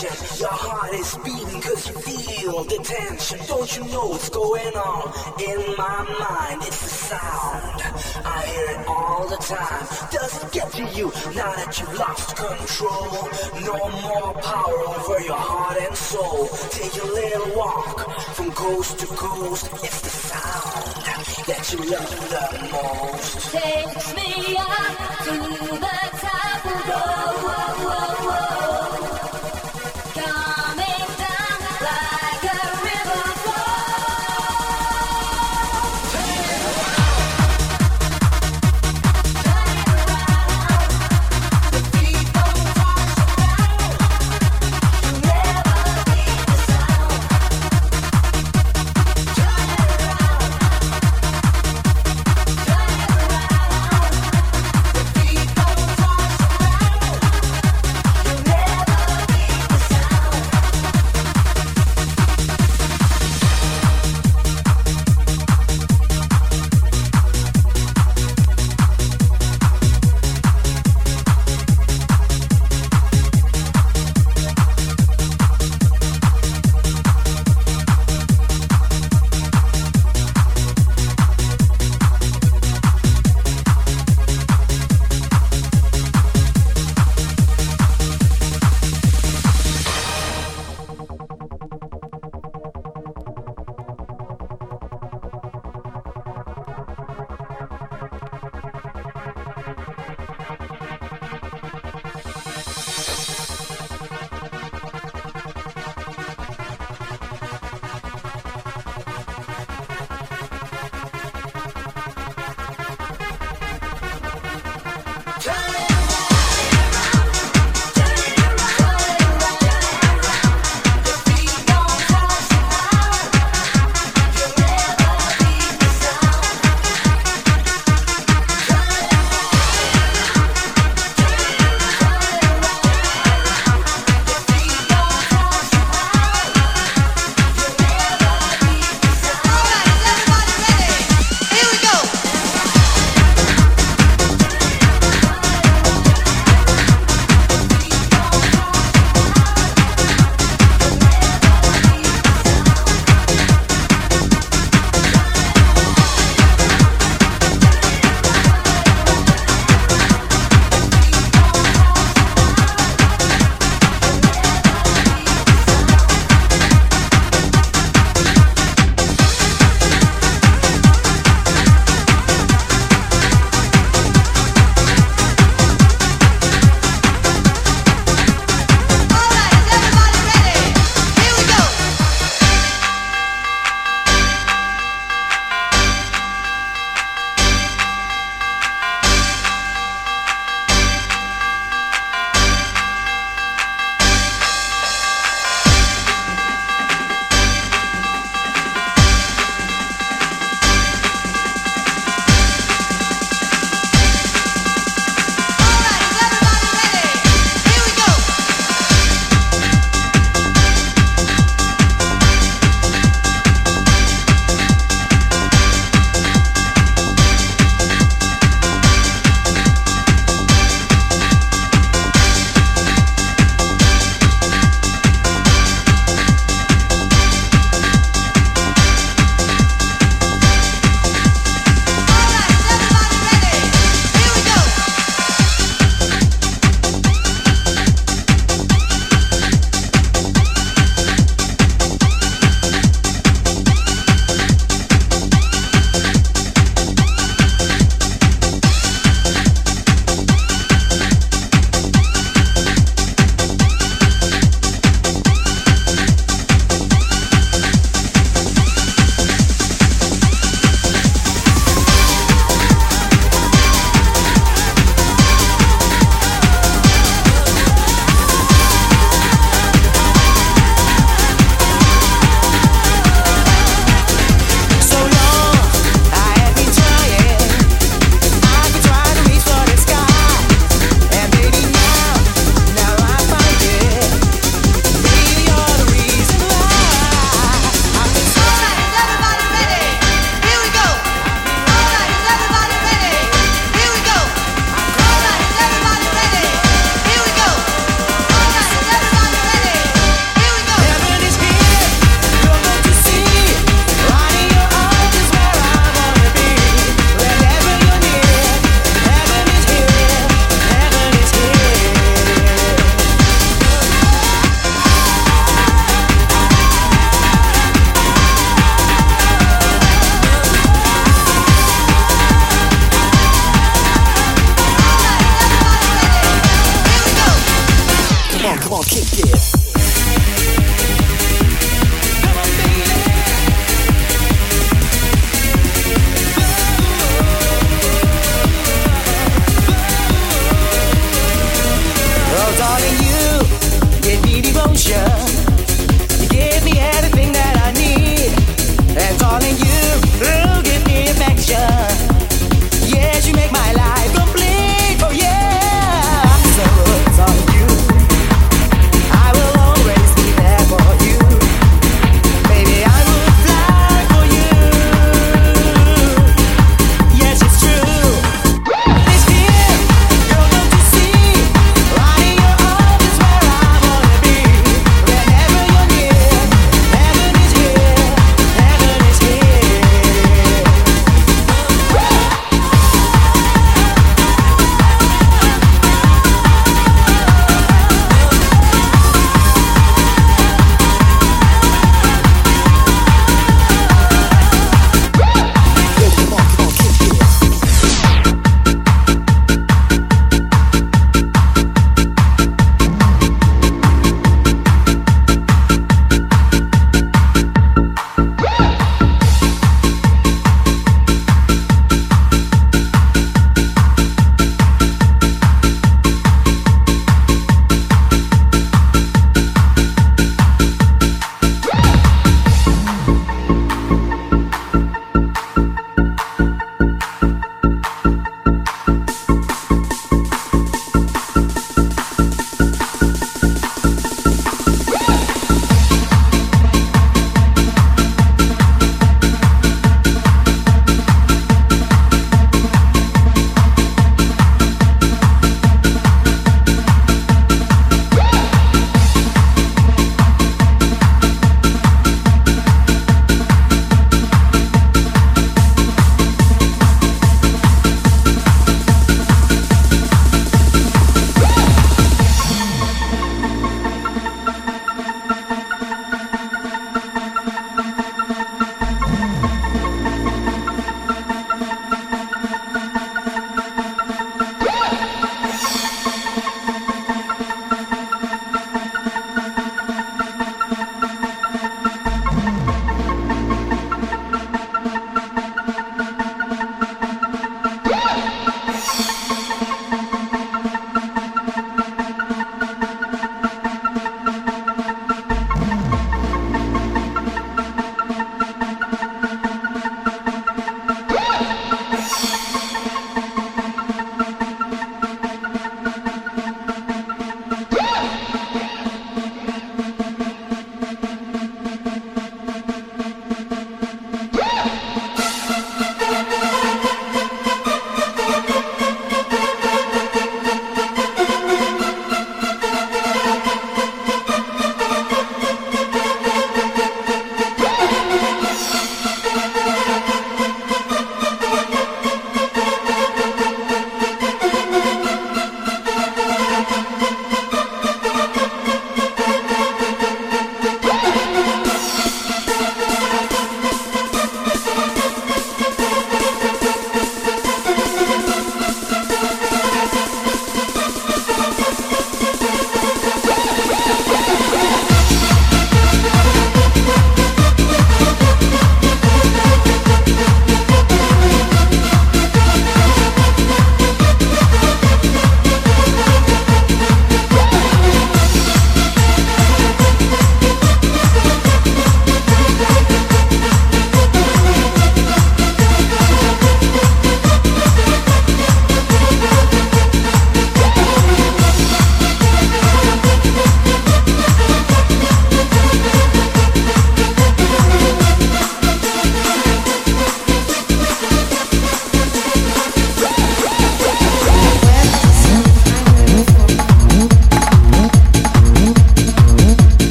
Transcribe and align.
Your 0.00 0.48
heart 0.48 0.94
is 0.94 1.16
beating 1.22 1.60
cause 1.60 1.86
you 1.86 1.94
feel 2.00 2.64
the 2.64 2.78
tension. 2.82 3.38
Don't 3.46 3.76
you 3.76 3.84
know 3.92 4.06
what's 4.08 4.30
going 4.30 4.74
on 4.74 5.12
in 5.38 5.76
my 5.76 6.02
mind? 6.18 6.62
It's 6.62 6.80
the 6.80 6.88
sound. 7.12 7.82
I 8.24 8.40
hear 8.46 8.80
it 8.80 8.88
all 8.88 9.28
the 9.28 9.36
time. 9.36 9.86
Does 10.10 10.42
it 10.42 10.50
get 10.50 10.72
to 10.72 10.84
you 10.96 11.12
now 11.36 11.52
that 11.52 11.78
you've 11.78 11.94
lost 11.98 12.34
control? 12.34 13.28
No 13.68 13.78
more 14.00 14.32
power 14.40 14.78
over 14.96 15.20
your 15.20 15.36
heart 15.36 15.76
and 15.78 15.94
soul. 15.94 16.48
Take 16.70 16.96
a 17.02 17.06
little 17.06 17.54
walk 17.54 18.10
from 18.34 18.50
coast 18.52 18.98
to 18.98 19.06
coast. 19.06 19.68
It's 19.84 20.00
the 20.00 20.08
sound 20.08 21.46
that 21.46 21.62
you 21.70 21.78
love 21.84 22.10
the 22.32 22.42
most. 22.72 23.52
Takes 23.52 24.14
me 24.16 24.56
up 24.56 24.96
to 25.26 25.36
the 25.84 25.98
top. 26.16 26.64
Whoa, 26.64 27.36
whoa, 27.44 27.84
whoa, 27.84 28.11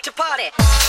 like 0.00 0.04
to 0.04 0.12
party. 0.12 0.79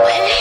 away. 0.00 0.37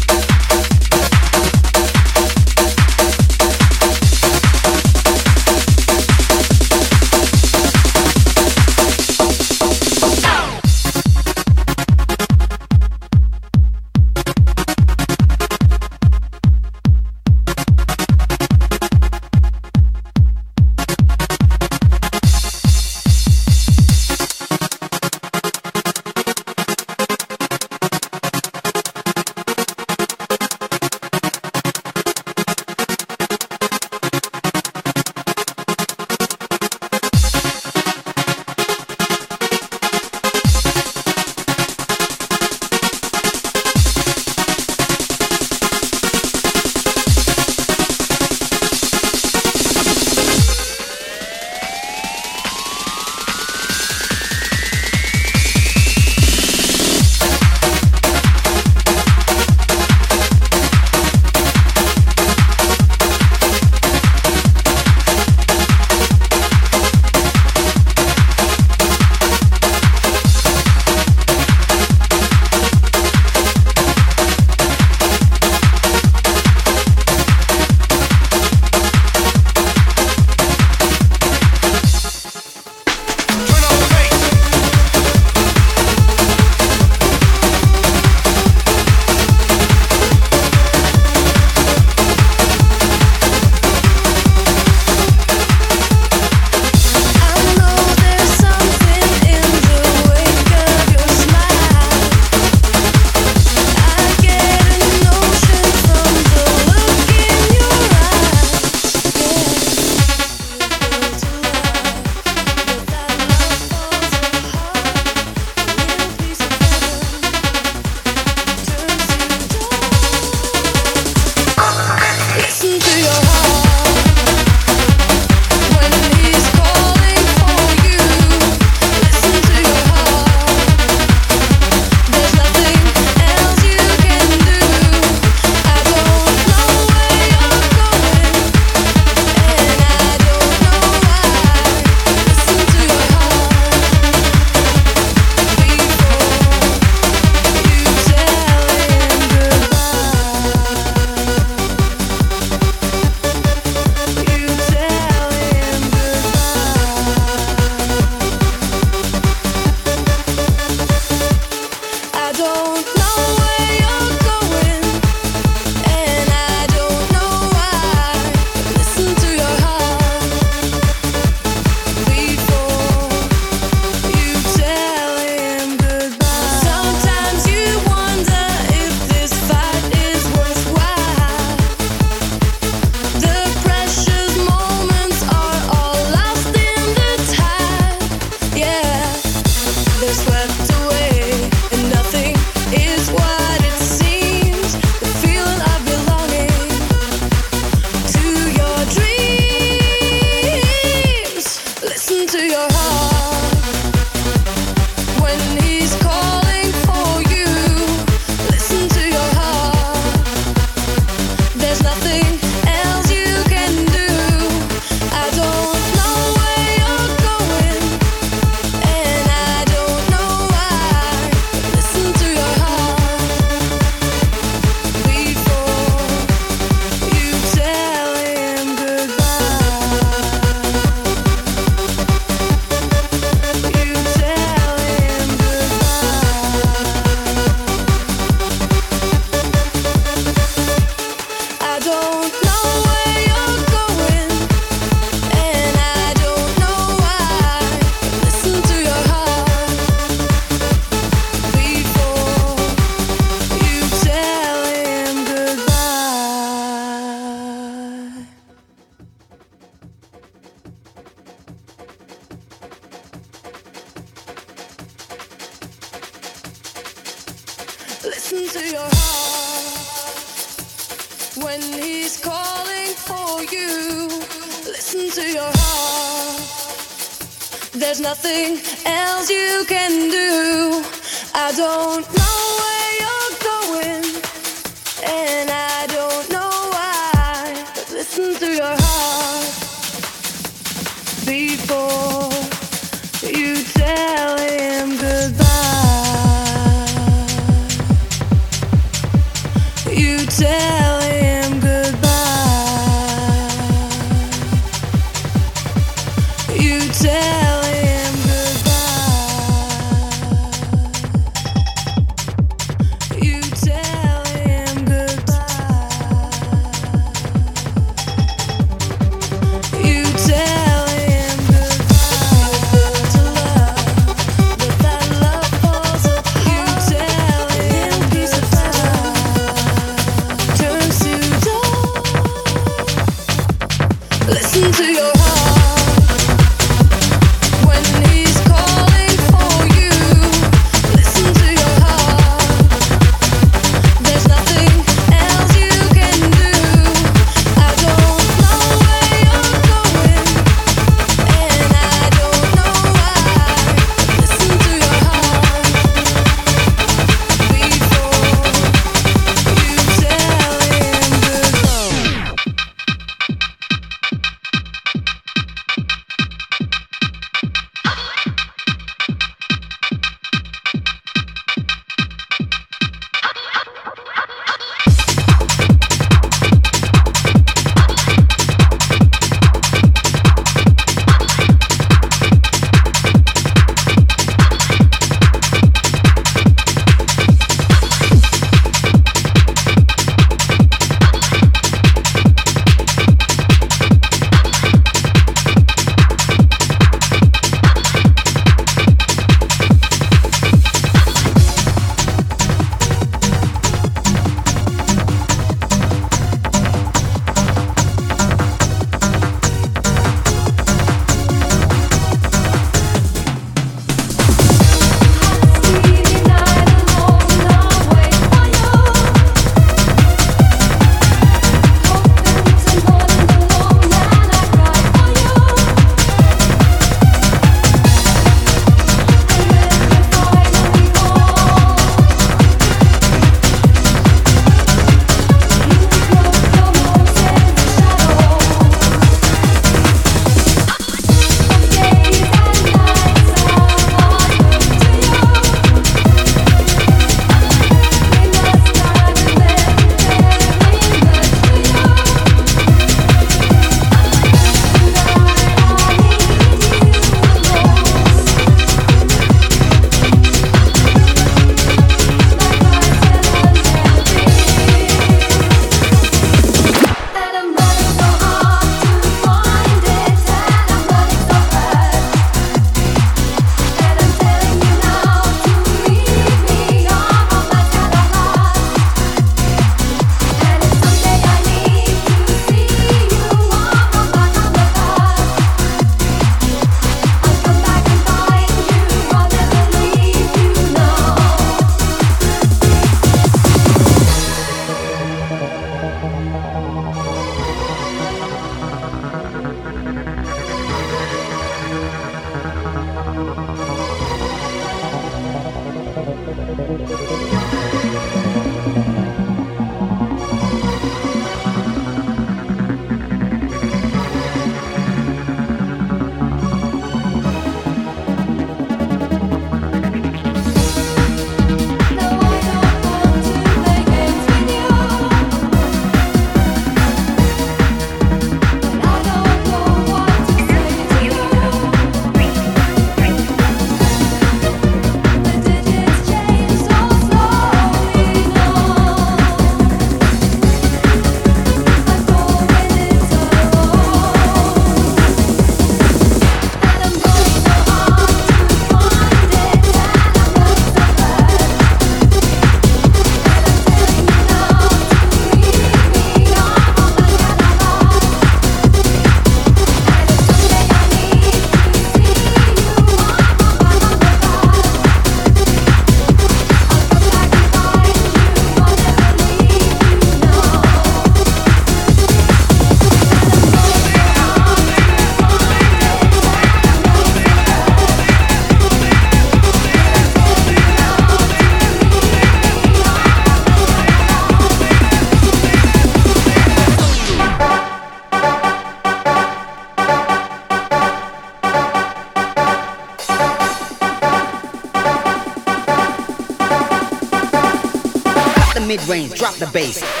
Drop 599.21 599.35
the 599.35 599.45
bass. 599.53 600.00